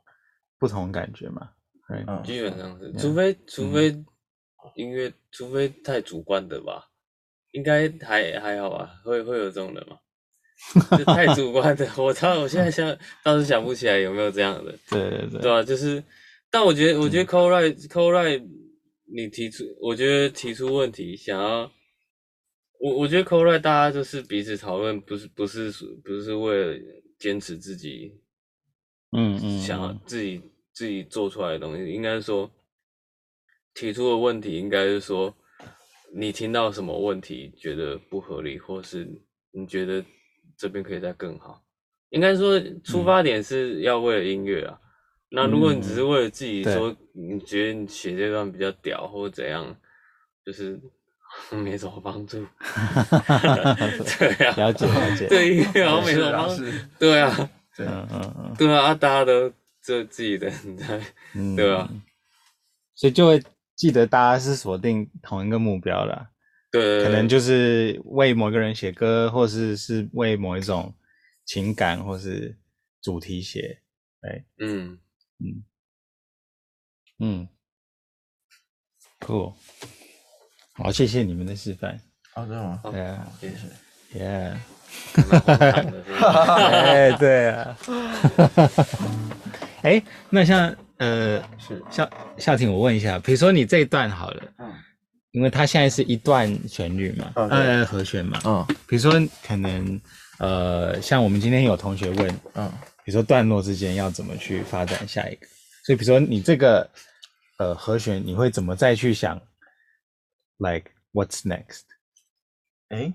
[0.58, 1.48] 不同感觉嘛
[1.88, 3.88] 嗯，基本上是，除非除非
[4.76, 6.88] 音乐，除非太主观的吧，
[7.52, 9.96] 应该还还好吧，会会有这种人吗？
[10.96, 14.72] 就太主观的，我操我现在想倒是想不起来有没有这样的。
[14.88, 16.02] 对对对，对啊，就是，
[16.50, 18.42] 但我觉得，我觉得 c o r i c o r i
[19.14, 21.70] 你提出，我觉得提出问题，想要，
[22.82, 25.70] 我我觉得 c o r i 大家就是彼此讨论，不是不是
[26.02, 26.80] 不是为了
[27.16, 28.20] 坚持自己
[29.12, 30.42] 嗯嗯，想要自己
[30.72, 32.50] 自己做出来的东西，应该是说
[33.72, 35.32] 提出的问题应该是说，
[36.12, 39.08] 你听到什么问题觉得不合理，或是
[39.52, 40.04] 你觉得
[40.56, 41.62] 这边可以再更好。
[42.10, 44.76] 应该说出发点是要为了音乐啊。
[44.82, 44.88] 嗯、
[45.30, 49.80] 那如果你只是为了自己说，你觉得你写这段比较屌或者怎样，
[50.44, 50.80] 就是
[51.56, 52.38] 没什么帮助。
[54.18, 55.28] 对啊，了解了解。
[55.28, 56.64] 对音乐好像没什么帮助。
[56.98, 57.86] 对啊，对。
[57.86, 58.34] 嗯嗯。
[58.38, 61.00] 嗯，对啊，大家都做自己的， 在、
[61.34, 61.88] 嗯、对啊，
[62.94, 63.42] 所以就会
[63.76, 66.30] 记得大家是锁定同一个目标了。
[66.70, 70.94] 对，可能就是为某个人写歌，或是是为某一种。
[71.44, 72.56] 情感或是
[73.02, 73.82] 主题写，
[74.20, 74.96] 哎，嗯。
[75.40, 75.64] 嗯。
[77.18, 77.48] 嗯
[79.18, 79.52] ，cool，
[80.82, 81.98] 好，谢谢你们的示范。
[82.34, 82.80] 好的吗？
[82.84, 84.18] 对啊，谢谢。
[84.18, 84.56] Yeah，
[86.20, 87.76] 哎，对啊。
[89.82, 94.72] 哎，那像呃，是夏夏婷，我问一下，比如说你这一段好了，嗯，
[95.30, 99.12] 因为它现在是一段旋律嘛，呃，和弦嘛，嗯，比如说
[99.46, 100.00] 可能。
[100.38, 102.68] 呃，像我们今天有同学问，嗯，
[103.04, 105.46] 比如说段落之间要怎么去发展下一个，
[105.84, 106.90] 所以比如说你这个
[107.58, 109.40] 呃和弦，你会怎么再去想
[110.58, 111.82] ，like what's next？
[112.88, 113.12] 哎，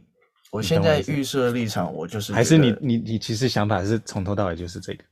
[0.51, 5.03] 我现在预设立场，我就是还是你你你其实想法是从头到尾就是这个，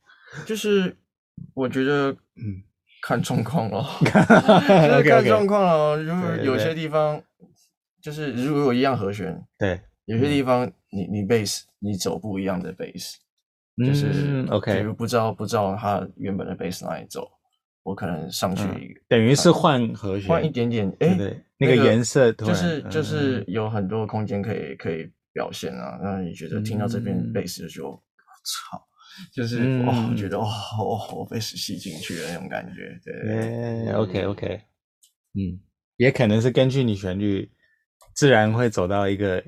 [0.46, 0.96] 就是
[1.54, 2.62] 我觉得嗯。
[3.02, 7.22] 看状况咯， 看状况咯，就是有些地方
[8.02, 9.80] 就是如果有一样和弦，对。
[10.06, 13.14] 有些地方你你 bass 你走不一样的 bass，
[13.76, 17.30] 就是 OK，比如不知道不知道它原本的 bass 哪里走，
[17.86, 21.16] 我可能上去等于是换和弦，换一点点，哎，
[21.58, 25.98] 那个颜色就是就是有很多空间可以可以表现啊。
[26.02, 27.92] 那你觉得听到这边 bass 就
[28.44, 28.82] 操，
[29.32, 34.60] 就 是哦，觉得哦哦我 bass 吸进去的那种感觉，对，OK OK，
[35.34, 35.60] 嗯，
[35.96, 37.50] 也可能是根据你旋律
[38.14, 39.42] 自然会走到一个。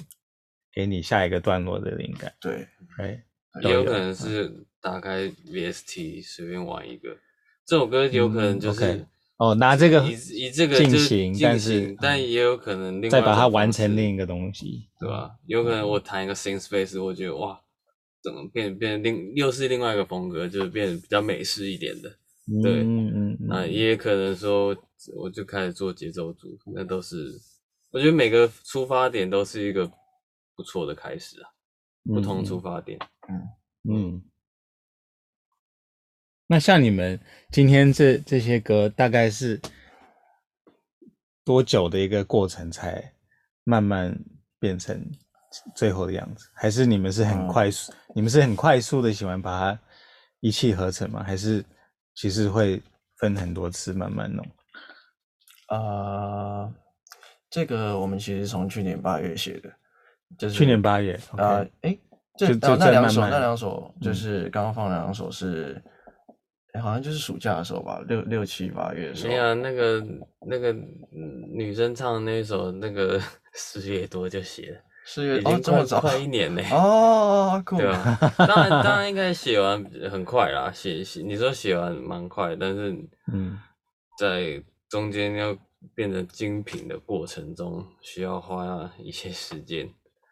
[0.70, 2.64] 给你下一个段落的灵感，对，
[2.98, 3.20] 哎，
[3.62, 4.48] 也有可能是
[4.80, 7.08] 打开 VST 随便玩一个，
[7.68, 15.32] 这首歌有可能就是哦，拿这个以以这个进行，但是但也有可能另外再把它完成另一个东西，对吧？
[15.44, 17.60] 有可能我弹一个 synth space，我觉得哇，
[18.22, 22.08] 怎么变变另又是另外一个风格，就是变比较美式一点的，
[22.62, 24.74] 对，嗯嗯，那也可能说
[25.14, 27.38] 我就开始做节奏组，那都是
[27.90, 29.90] 我觉得每个出发点都是一个。
[30.56, 31.46] 不错的开始啊，
[32.12, 34.22] 不同出发点，嗯嗯。
[36.50, 37.20] 那像你们
[37.52, 39.60] 今天这这些歌，大概是
[41.44, 43.12] 多久的一个过程才
[43.64, 44.18] 慢慢
[44.58, 44.98] 变成
[45.76, 46.48] 最后的样子？
[46.54, 47.92] 还是你们是很快速？
[47.92, 49.78] 嗯、你们是很快速的喜欢把它
[50.40, 51.22] 一气呵成吗？
[51.22, 51.62] 还是
[52.14, 52.82] 其实会
[53.18, 54.42] 分很多次慢慢弄？
[55.66, 56.74] 啊、呃，
[57.50, 59.70] 这个我们其实从去年八月写的。
[60.38, 61.98] 就是去年八月啊，哎，
[62.36, 65.82] 这那两首那两首就是刚刚放两首是，
[66.72, 69.30] 哎，好像就是暑假的时候吧，六六七八月的时候。
[69.30, 70.06] 没有那个
[70.46, 70.72] 那个
[71.52, 73.20] 女生唱的那首那个
[73.54, 76.62] 四月多就写了，四月哦这么早，快一年呢。
[76.70, 78.18] 哦，对吧？
[78.36, 82.94] 当然当然 应该写完很快啦，写写你说写完蛮快，但是
[83.32, 83.58] 嗯，
[84.18, 85.56] 在中间要
[85.94, 89.88] 变成精品的过程中，需要花一些时间。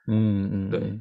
[0.09, 1.01] 嗯嗯，对，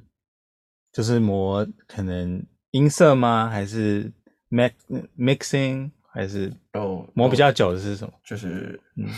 [0.94, 3.50] 就是磨可能音色吗？
[3.50, 4.12] 还是
[4.56, 4.72] mix
[5.18, 5.92] mixing？
[6.12, 8.14] 还是哦磨比较久的是什么？
[8.24, 9.10] 就是嗯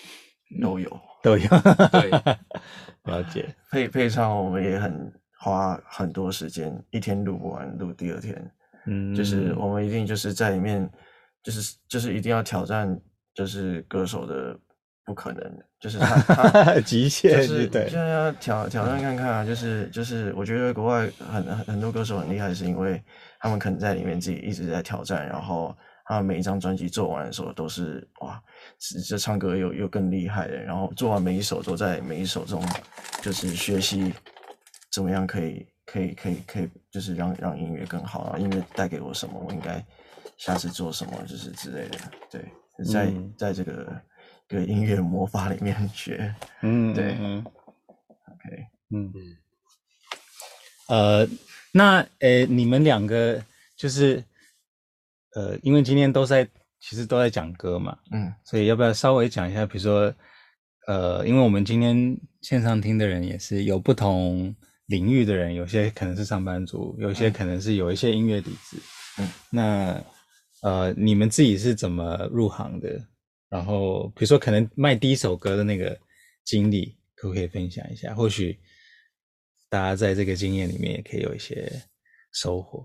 [0.62, 1.48] 都有都有，
[1.92, 2.10] 对，
[3.04, 3.54] 了解。
[3.70, 8.50] 配配唱我们也很花很多时间，一天录不完，录第二天。
[8.86, 10.88] 嗯，就是我们一定就是在里面，
[11.42, 12.98] 就是就是一定要挑战，
[13.34, 14.58] 就是歌手的。
[15.06, 16.20] 不可能的，就是他
[16.64, 23.00] 他 极限，就是就是要挑挑战看看啊，就是就是我觉得国外很很很多歌手很厉害，是因为
[23.38, 25.72] 他们可能在里面自己一直在挑战，然后
[26.06, 28.42] 他们每一张专辑做完的时候都是哇，
[29.08, 32.60] 这唱歌又又更厉害的，然后做完每一首都在每一首中
[33.22, 34.12] 就是学习
[34.90, 39.80] 怎么样可以可以可以可以，就是让让音乐更好啊，音乐带给我什么，我应该
[40.36, 42.44] 下次做什么，就是之类的，对，
[42.92, 43.86] 在、嗯、在这个。
[44.48, 47.44] 个音乐魔法里面学，嗯，对，嗯
[48.28, 49.12] ，OK，嗯，
[50.88, 51.28] 呃，
[51.72, 53.42] 那呃，你们两个
[53.76, 54.22] 就是，
[55.34, 59.66] 呃，因为今天都在，其实都在讲歌嘛，嗯，所以要不要稍微讲一下？
[59.66, 60.14] 比如说，
[60.86, 64.54] 呃，因为我们今天线上听的人也是有不同
[64.86, 68.76] 领域的人，有些可能是上班族，有些可能是有一些音乐底子，
[69.18, 70.04] 嗯，那
[70.62, 73.04] 呃，你们自己是怎么入行的？
[73.48, 75.98] 然后比如说可能卖第一首歌的那个
[76.44, 78.14] 经历，可不可以分享一下？
[78.14, 78.58] 或许
[79.68, 81.70] 大家在这个经验里面也可以有一些
[82.32, 82.84] 收获。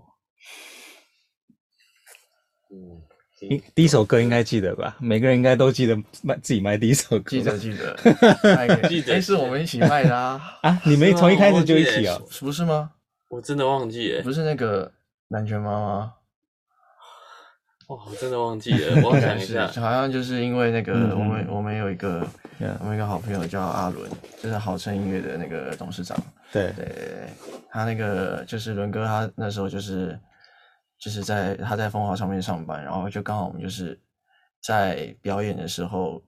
[2.70, 3.02] 嗯，
[3.38, 4.96] 第第一首歌应该记得吧？
[5.00, 7.30] 每个人应该都记得卖自己卖第一首歌。
[7.30, 7.96] 记得记得，
[8.88, 10.82] 记得 哎是我们一起卖的啊，啊！
[10.86, 12.18] 你们从一开始就一起啊？
[12.40, 12.92] 不是吗？
[13.28, 14.92] 我真的忘记了，不是那个
[15.28, 16.14] 南拳妈吗？
[17.88, 22.26] 哇，我真的忘记了， 我想一下，好像就是因为那个嗯我们我们有一个
[22.80, 24.10] 我们一个好朋友叫阿伦，
[24.42, 26.16] 就是好声音乐的那个董事长。
[26.52, 26.72] 对。
[26.72, 27.28] 对对对，
[27.70, 30.18] 他那个就是伦哥，他那时候就是
[30.98, 33.98] 就是在他在风华上面上班，然后就刚好我们就是
[34.62, 36.22] 在表演的时候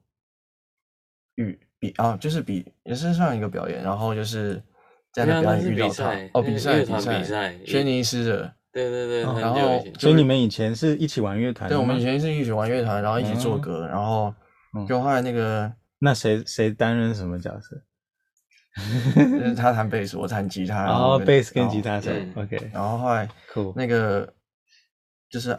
[1.35, 4.61] 遇比啊，就是比也是算一个表演，然后就是
[5.13, 6.11] 在那表演遇到他。
[6.33, 7.19] 哦，比赛比赛。
[7.19, 14.35] 比赛，轩尼诗的，对对对，很然后所以你们以前是一起玩乐团对，我们以前是一起玩乐团，然后一起做歌，然后
[14.85, 17.81] 就后来那个那谁谁担任什么角色？
[19.15, 23.71] 就 是他弹贝斯，我弹吉他，然后哦，贝斯跟吉他手嗯，OK，然后后来酷。
[23.77, 24.29] 那个
[25.29, 25.55] 就是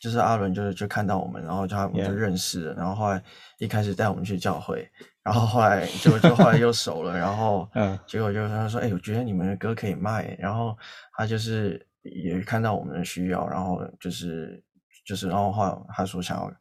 [0.00, 3.20] 就是阿伦，就是就看到我们，然后他我们就.认识了，然后后来
[3.58, 4.88] 一开始带我们去教会，
[5.24, 10.78] 然后后来就 就后来又熟了，然后嗯结果就他说，哎、我觉得你们的歌可以卖，然后
[11.18, 14.62] 他就是也看到我们的需要，然后就是
[15.04, 16.52] 就是然后后来他说想要。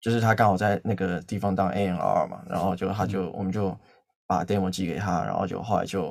[0.00, 3.78] 就是他刚好在那个地方当 A N R 嘛，然后就他就、嗯我们就
[4.26, 6.10] 把 demo 寄给他，然后就后来就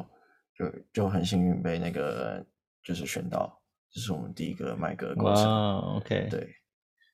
[0.57, 2.41] 就就很幸运被那个
[2.85, 5.43] 就是选到，这是我们第一个麦歌的过程。
[5.43, 6.55] 哇，OK，对，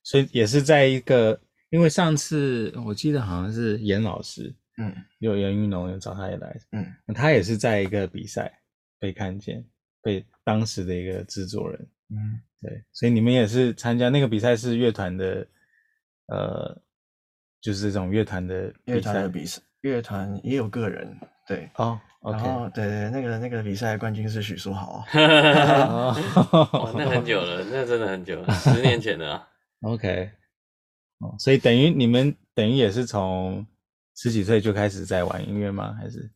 [0.03, 8.53] 所以也是在一个，因为上次我记得好像是严老师，嗯有严玉农有找他也来，嗯，他也是在一个比赛
[8.99, 9.65] 被看见，
[10.01, 11.79] 被当时的一个制作人，
[12.09, 15.47] 嗯，对，所以你们也是参加那个比赛是乐团的，
[16.27, 16.81] 呃，
[17.61, 29.47] 就是这种乐团的乐团的比赛，乐团也有个人，对，哦然，OK，后对对，那个那个比赛冠军是许书豪， 哦，那很久了，那真的很久了，十年前的啊。
[29.81, 30.31] OK，
[31.19, 33.65] 哦，所以等于你们等于也是从
[34.15, 35.93] 十几岁就开始在玩音乐吗？
[35.93, 36.31] 还是？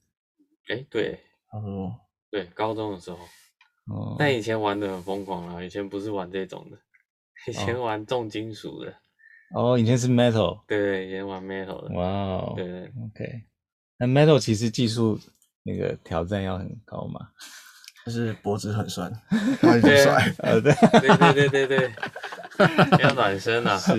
[0.70, 1.20] 哎，对
[1.52, 1.94] 差不多
[2.30, 3.18] 对，高中的时候，
[3.92, 6.78] 哦，但以前玩的很疯狂啊，以前不是玩这种的，
[7.48, 8.94] 以前玩重金属的，
[9.54, 13.44] 哦，以前是 metal，对对，以前玩 metal 的，哇哦，对对，OK，
[13.98, 15.20] 那 metal 其实技术
[15.64, 17.28] 那个挑战要很高嘛？
[18.04, 19.12] 就是脖子很酸，
[19.62, 21.92] 然后一直对对，对对对对对，
[23.00, 23.92] 要暖身啊，是，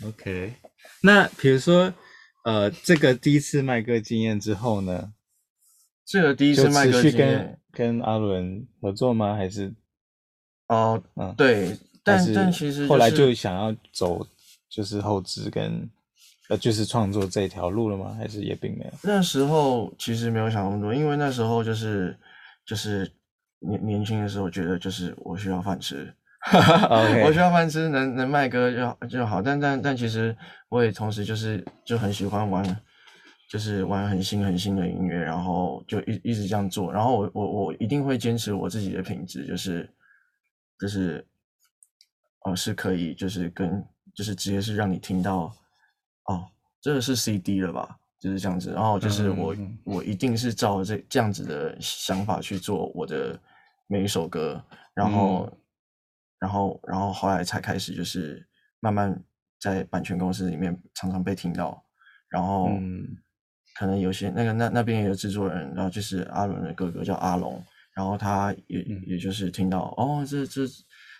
[0.06, 0.54] OK。
[1.02, 1.92] 那比如说，
[2.44, 5.12] 呃，这个第一次卖歌经验之后呢，
[6.04, 9.34] 这个第一次就卖歌持续跟跟阿伦合作吗？
[9.34, 9.72] 还是
[10.68, 14.26] 哦，嗯，对，但但其实后来就想要走
[14.68, 15.88] 就是后置跟
[16.48, 18.14] 呃就是创作这条路了吗？
[18.18, 18.90] 还是也并没有？
[19.02, 22.16] 那时候其实没有想那么多，因为那时候就是
[22.66, 23.10] 就是
[23.60, 26.12] 年年轻的时候，觉得就是我需要饭吃
[26.50, 29.40] OK 我需要饭吃，能能卖歌就就好。
[29.40, 30.36] 但但但其实
[30.68, 32.64] 我也同时就是就很喜欢玩，
[33.52, 36.90] 就是玩很新很新的音乐，然后就一一直这样做。
[36.90, 39.86] 然后我我我一定会坚持我自己的品质，就是
[40.78, 41.22] 就是
[42.46, 45.54] 哦是可以，就是跟就是直接是让你听到
[46.24, 46.48] 哦，
[46.80, 47.98] 这个是 CD 了吧？
[48.18, 53.38] 就是这样子，然后就是我、我一定是照这这样子的想法去做我的
[53.86, 55.58] 每一首歌，然后、嗯
[56.38, 58.44] 然后然后后来才开始就是
[58.80, 59.22] 慢慢
[59.60, 61.84] 在版权公司里面常常被听到，
[62.28, 63.16] 然后嗯
[63.74, 67.62] 可能有些那个那那边也有制作人，然后就是阿伦的哥哥叫阿龙，
[67.94, 70.62] 然后他也、嗯也就是听到哦，这这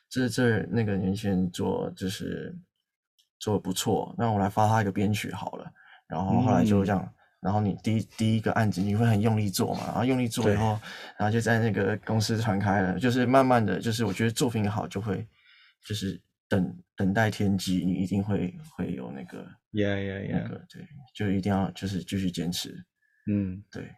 [0.08, 2.54] 这这那个年轻人做就是
[3.38, 5.70] 做的不错，那我来发他一个编曲好了。
[6.06, 7.08] 然后后来就这样，
[7.40, 10.78] 然后你第一第一个案子你会很用力做嘛，然后用力做以后，
[11.18, 15.26] 然后就在那个公司传开了，就是慢慢的就是我觉得作品好就会
[15.86, 22.84] 就是等等待天机，你一定会会有那个，Yeah Yeah 那 Yeah，个对，就一定要就是继续坚持，
[23.26, 23.90] 嗯，对，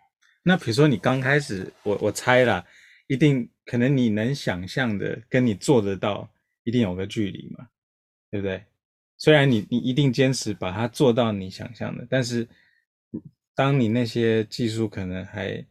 [0.43, 2.65] 那比如说你刚开始，我我猜啦，
[3.07, 6.29] 一定可能你能想象的跟你做得到，
[6.63, 7.69] 一定有个距离嘛，
[8.31, 8.65] 对不对？
[9.17, 12.49] 虽然你你一定坚持把它做到你想象的，但是
[13.55, 15.65] 当你那些技术可能还，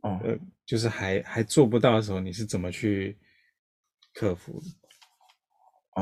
[0.00, 3.16] 哦，呃，就是还还做不到的时候，你是怎么去
[4.14, 4.66] 克服的？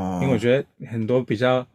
[0.00, 1.66] 啊、因为我觉得很多比较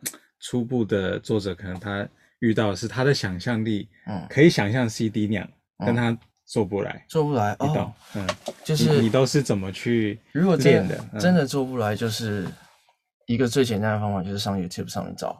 [0.49, 2.07] 初步的作者，可能他
[2.39, 5.47] 遇到的是他的想象力，嗯可以想象 CD 那样，
[5.79, 7.05] 嗯但他做不来。
[7.09, 7.93] 做不来你懂哦，？
[8.15, 8.27] 嗯，
[8.63, 10.97] 就是你你都是怎么去如果真练的？
[11.11, 12.47] 嗯真的做不来，就是
[13.25, 15.37] 一个最简单的方法就是上 YouTube 上面找，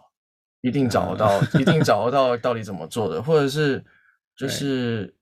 [0.61, 3.81] 一定找得到，一定找得到到底怎么做的，或者是
[4.35, 5.15] 就是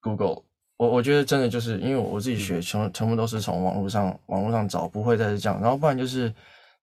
[0.00, 0.44] Google。
[0.78, 5.60] 我我觉得真的就是因为我自己学全全部都是从网络上网络上找，不会再是这样。
[5.60, 6.32] 然后不然就是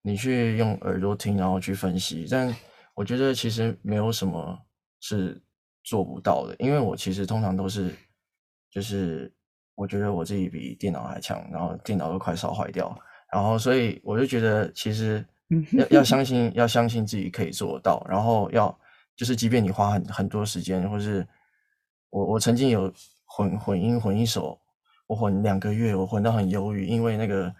[0.01, 2.27] 你去用耳朵听，然后去分析。
[2.29, 2.55] 但
[2.93, 4.57] 我觉得其实没有什么
[4.99, 5.41] 是
[5.83, 7.95] 做不到的，因为我其实通常都是
[8.71, 9.31] 就是
[9.75, 12.97] 我觉得我自己比电脑还强，然后电脑都快烧坏掉，
[13.33, 15.25] 然后所以我就觉得其实
[15.71, 18.77] 要要相信要相信自己可以做得到，然后要
[19.15, 21.27] 就是即便你花很很多时间，或是
[22.09, 22.93] 我我曾经有。
[23.31, 24.59] 混混音混一首，
[25.05, 27.53] 我混两个月，我混到很忧郁，因为那个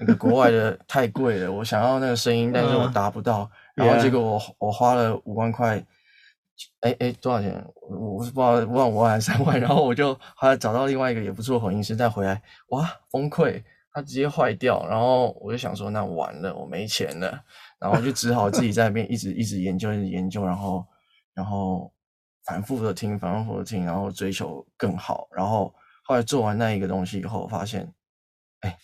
[0.00, 5.84] 那个国外的太贵了，我想要那个声音，但是我达不到，然后结果我我花了五万块，
[6.80, 7.64] 哎哎多少钱？
[7.88, 17.40] 我我是不知道，五万五万还是三万，然后我就后来找到另外一个也不错混音师，再回来，哇崩溃，它直接坏掉，然后我就想说那完了，我没钱了，
[17.78, 20.86] 然后就只好自己在那边一直一直研究一直研究，然后
[21.34, 21.92] 然后。
[22.46, 25.74] 反复的听，反复的听，然后追求更好，然后
[26.04, 27.92] 后来做完那一个东西以后，发现，
[28.60, 28.78] 哎，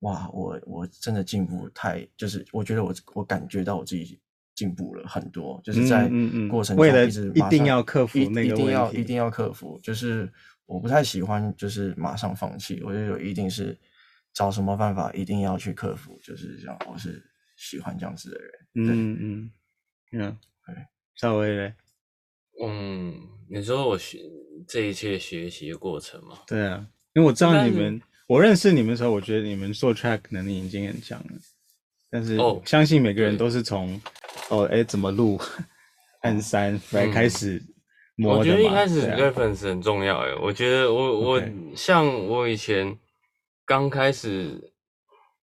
[0.00, 4.18] 哇，我我真的进步太，就是我觉得我我感觉到我自己
[4.54, 6.08] 进步了很多，就是在
[6.48, 10.30] 过程中一直一定要克服那个问题，一定要一定要克服，就是
[10.66, 13.78] 我不太喜欢就是马上放弃，我就有一定是
[14.32, 17.22] 找什么办法一定要去克服，就是这样，我是
[17.56, 19.50] 喜欢这样子的人，嗯嗯
[20.12, 21.74] 嗯，对，稍微嘞。
[22.62, 23.14] 嗯，
[23.48, 24.18] 你说我学
[24.66, 26.38] 这一切学习的过程吗？
[26.46, 28.00] 对啊，因为我知道你们，
[28.30, 31.32] 我认识你们的时候，我觉得你们做 track 能力已经很强了。
[32.08, 34.00] 但是相信每个人都是从
[34.50, 35.36] 哦，哎、欸，怎么录
[36.20, 37.60] 按三来开始。
[38.24, 41.42] 我觉得一开始 reference 很重要哎，我觉得我我
[41.74, 42.96] 像我以前
[43.66, 44.72] 刚开始，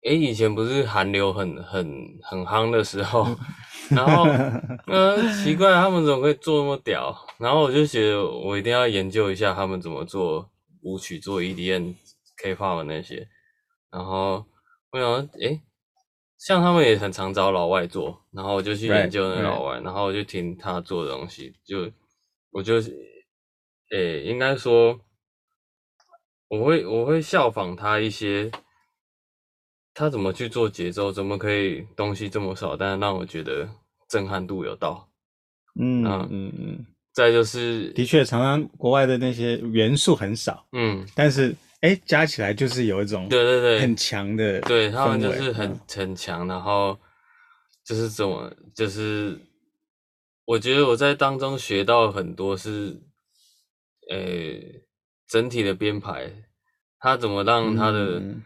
[0.04, 1.90] 哎、欸，以前不是韩流很很
[2.22, 3.36] 很夯的时候。
[3.90, 4.26] 然后，
[4.86, 7.16] 呃，奇怪，他们怎么可以做那么屌？
[7.40, 10.48] 然后我就觉得，我一定要研究一下他们怎么做
[10.82, 11.94] 舞曲、做 EDM、
[12.38, 13.28] K-pop 那些。
[13.92, 14.46] 然后
[14.92, 15.62] 我想，诶，
[16.38, 19.84] 像他们也很常找老外做，然后我就去研究那老外，right, right.
[19.86, 21.92] 然后我就听他做的东西，就
[22.52, 22.76] 我就，
[23.92, 25.00] 诶，应该说，
[26.50, 28.52] 我会我会效仿他一些。
[29.98, 31.10] 他怎么去做节奏？
[31.10, 33.66] 怎么可以东西这么少，但是让我觉得
[34.10, 35.10] 震撼度有到？
[35.80, 36.86] 嗯嗯嗯。
[37.14, 41.56] 再就是，的确，常常国外的那些元素很少，嗯，但是
[41.86, 43.80] 哎，加起来就是有一种对对对。
[43.80, 46.98] 很强的，对他们就是很很强，然后
[47.84, 49.40] 就是怎么就是，
[50.46, 53.00] 我觉得我在当中学到很多是，
[54.10, 54.18] 呃，
[55.28, 56.32] 整体的编排，
[57.00, 58.20] 他怎么让他的。
[58.20, 58.42] 嗯。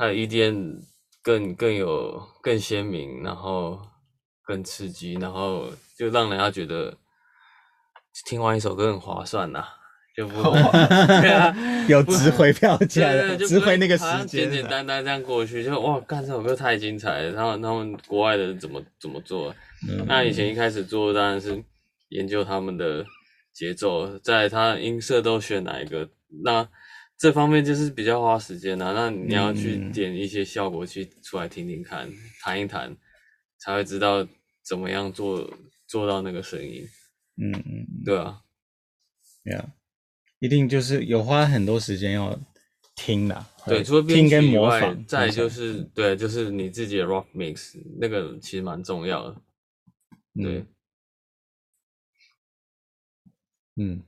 [0.00, 0.76] 它的 EDM
[1.24, 3.82] 更更有更鲜明，然后
[4.44, 6.96] 更刺激，然后就让人家觉得
[8.24, 9.64] 听完一首歌很划算呐，
[10.18, 11.54] 就不对啊，
[11.88, 19.54] 有值回票价的，值回那个时间，简简单单这样过去，就哇，干这首歌太精彩了，然后他们国外的人怎么怎么做？
[19.88, 21.62] 嗯、那以前一开始做当然是
[22.08, 23.06] 研究他们的
[23.52, 26.08] 节奏，在他音色都选哪一个
[26.42, 26.68] 那。
[27.20, 32.08] 这方面就是比较花时间啊，那你要去点一些效果器出来听听看，
[32.44, 32.96] 弹、嗯、一弹，
[33.58, 34.24] 才会知道
[34.62, 35.50] 怎么样做
[35.88, 36.86] 做到那个声音。
[37.36, 38.38] 嗯嗯，对啊，
[39.44, 39.66] 对啊，
[40.40, 42.38] 一定就是有花很多时间要
[42.94, 43.46] 听的。
[43.66, 49.36] 对，除了听跟模仿，再就是对，就是你自己的 rock mix 那个其实蛮重要的。
[50.34, 50.64] 对，
[53.76, 54.02] 嗯，嗯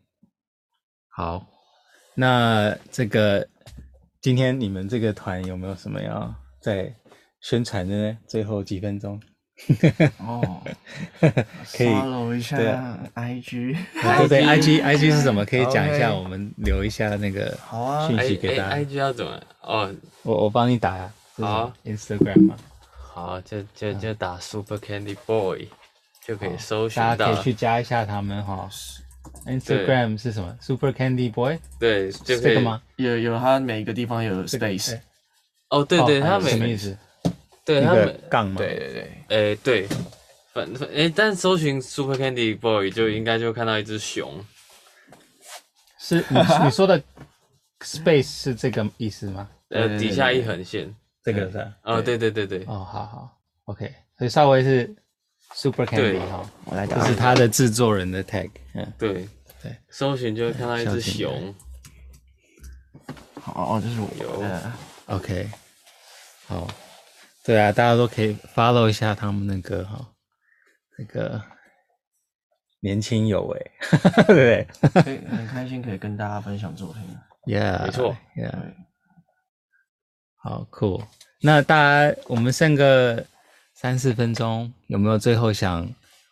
[1.08, 1.46] 好。
[2.14, 3.48] 那这个
[4.20, 6.94] 今天你们这个团有没有什么要再
[7.40, 8.18] 宣传的呢？
[8.26, 9.20] 最后几分钟
[10.18, 10.62] 哦，
[11.20, 12.56] 可以 follow 一下
[13.14, 15.44] IG，对对，IG IG 是什么？
[15.44, 17.56] 可以讲一下，我们留一下那个
[18.08, 18.76] 讯息给大家。
[18.76, 19.40] IG 要怎么？
[19.62, 21.12] 哦，我我帮你打呀。
[21.36, 22.56] 好，Instagram 嘛。
[23.12, 25.68] 好，就就就打 Super Candy Boy
[26.26, 27.16] 就可以搜寻到。
[27.16, 28.68] 大家可以去加一下他们哈。
[29.46, 31.58] Instagram 是什么？Super Candy Boy？
[31.78, 32.82] 对，就是这个吗？
[32.96, 34.98] 有有，它每个地方有 space。
[35.68, 36.96] 哦，对对，它每什么意思？
[37.70, 38.56] 对，他们杠嘛。
[38.58, 38.92] 对对
[39.28, 39.88] 对，哎对，
[40.52, 44.44] 反正哎，但搜寻 Super Candy Boy 就应该就看到一只熊。
[45.98, 47.00] 是你你说的
[47.80, 49.48] space 是这个意思吗？
[49.68, 51.72] 呃，底下一横线，这个是。
[51.84, 52.64] 哦，对对对对。
[52.66, 54.94] 哦，好好，OK，所以稍微是。
[55.52, 59.28] Super Candy 哈，我来打，这是他的制作人的 tag，嗯，对。
[59.60, 61.52] 对，搜寻就会看到一只熊，
[63.34, 64.42] 好，哦，这是我有
[65.16, 65.50] ，OK，
[66.46, 66.66] 好，
[67.44, 70.06] 对啊，大家都可以 follow 一下他们的歌哈，
[70.98, 71.42] 那个
[72.80, 73.70] 年轻有为，
[74.26, 75.02] 对不对？
[75.02, 77.02] 可以很开心可以跟大家分享作品。
[77.46, 78.74] Yeah，没错，Yeah，对
[80.36, 81.02] 好酷。
[81.42, 83.24] 那大家，我们剩个
[83.74, 85.90] 三四分钟，有没有最后想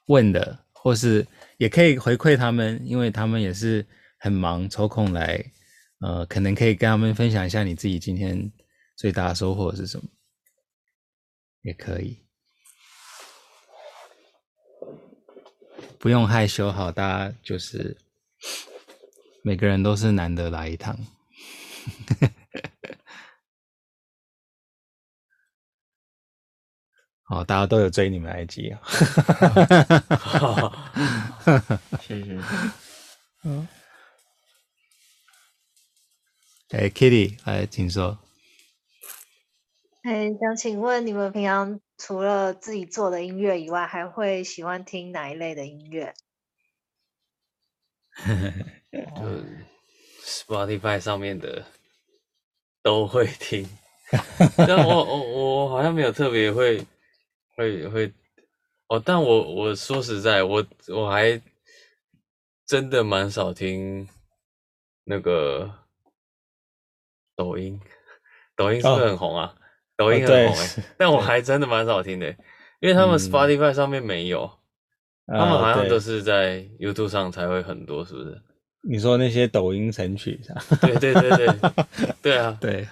[0.09, 3.85] 问的，或是也可以回馈他们，因为他们也是
[4.19, 5.43] 很忙，抽空来，
[6.01, 8.53] 呃，可能可以跟他们分享一下你自己今天
[8.97, 10.05] 最大的收获是什么，
[11.63, 12.25] 也可以，
[15.99, 17.99] 不用害羞，好，大家就是
[19.43, 20.99] 每个人都是难得来一趟。
[27.25, 28.81] 好，大家都有追你们 IG 啊，
[32.01, 32.41] 谢谢。
[33.45, 33.69] 嗯，
[36.71, 38.19] 哎，Kitty，哎，请说。
[40.09, 46.15] 哎，想请问你们平常除了自己做的音乐以外，还会喜欢听哪一类的音乐？
[48.91, 49.45] 就
[50.25, 51.67] Spotify 上面的
[52.83, 53.69] 都会听，
[54.57, 56.87] 但我我我好像没有特别会
[57.55, 58.11] 会会
[58.89, 61.39] 哦，但我我说实在，我我还
[62.65, 64.09] 真的蛮少听
[65.05, 65.71] 那个
[67.37, 67.79] 抖音，
[68.57, 69.55] 抖音是不是很红啊？
[69.99, 72.37] 哦、抖音很红哎、欸，但我还真的蛮少听的、欸，
[72.81, 74.51] 因为他们 Spotify 上面没有。
[75.31, 78.41] 他们好像都是在 YouTube 上才会很多，是不是？
[78.89, 80.65] 你说那些抖音神曲是吧？
[80.81, 81.49] 对对对对，
[82.23, 82.89] 对啊， 对，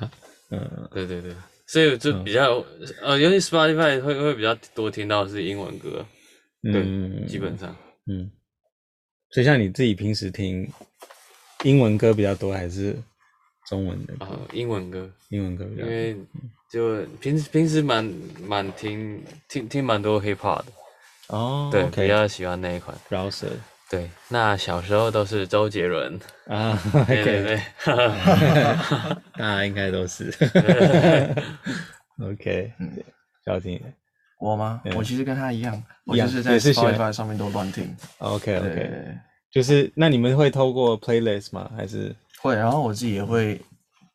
[0.51, 1.33] 嗯，对对对，
[1.67, 6.05] 所以就比较、嗯、呃，尤其 Spotify 会会比较多听到是英文歌，
[6.63, 7.75] 对，嗯、基本上，
[8.07, 8.31] 嗯，
[9.31, 10.71] 所以像你自己平时听
[11.65, 12.95] 英文歌比较多，还是
[13.67, 14.41] 中文的啊、呃？
[14.53, 16.17] 英文歌，英文歌比较多，因为
[16.71, 18.05] 就平时平时蛮
[18.45, 20.73] 蛮听听听蛮多 Hip Hop 的。
[21.29, 22.03] 哦，对，okay.
[22.03, 23.49] 比较喜欢那一款饶舌。
[23.89, 27.61] 对，那小时候都是周杰伦啊，对对对，
[29.39, 30.33] 大家应该都是。
[32.21, 32.93] OK，嗯
[33.45, 33.81] 小婷，
[34.41, 34.83] 我吗？
[34.97, 35.73] 我其实跟他一样，
[36.07, 37.95] 一样我就是在 Spotify 上面都乱听。
[38.19, 39.19] OK OK，
[39.53, 41.71] 就是那你们会透过 playlist 吗？
[41.77, 42.57] 还是会？
[42.57, 43.61] 然后我自己也会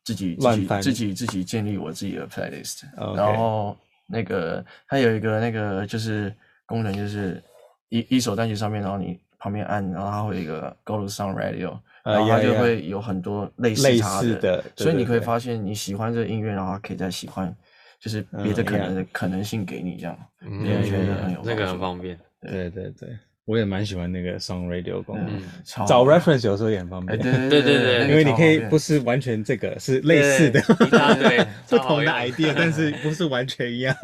[0.04, 2.84] 自己自己，自己自己建立我自己的 playlist。
[3.16, 3.76] 然后
[4.06, 6.34] 那个它有一个那个就是。
[6.64, 7.42] 功能就是
[7.90, 17.54] 一一首单曲上面，然后你旁边按，然后它会有一个 Go to Sound Radio，然后它就会有很多类似它的，类似的，所以你可以发现你喜欢这个音乐，然后它可以再喜欢，
[18.00, 22.18] 就是别的可能的可能性给你这样，你会觉得很有那个很方便。
[22.40, 23.10] 对对对，
[23.44, 27.18] 我也蛮喜欢那个 Sound Radio 功能，找找 reference 有时候也很方便。
[27.18, 33.94] 对对对对， 因为你可以不是完全这个，是类似的，对， 不同的 idea， 但是不是完全一样。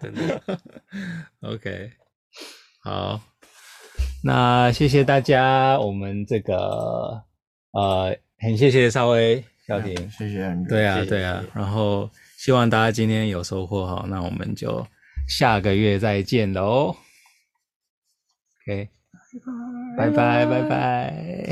[0.00, 0.58] 真的。
[1.40, 1.90] OK。
[2.84, 3.20] 好，
[4.24, 5.78] 那谢谢大家。
[5.80, 7.22] 我们这个
[7.72, 10.54] 呃，很谢谢少威、小婷，谢谢。
[10.68, 11.42] 对啊，对啊。
[11.54, 14.04] 然后希望大家今天有收获哈。
[14.08, 14.86] 那我们就
[15.26, 16.94] 下个月再见喽。
[18.64, 18.88] OK，
[19.96, 21.46] 拜拜，拜拜。